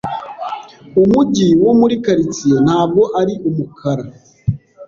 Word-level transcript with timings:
Umujyi 1.01 1.49
wo 1.63 1.71
mu 1.79 1.85
karitsiye 2.05 2.57
ntabwo 2.65 3.01
ari 3.19 3.33
umukara 3.49 4.05